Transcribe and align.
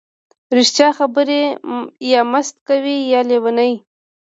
ـ 0.33 0.55
رښتیا 0.57 0.89
خبرې 0.97 1.41
یا 2.11 2.21
مست 2.31 2.55
کوي 2.67 2.97
یا 3.13 3.21
لیوني. 3.29 3.73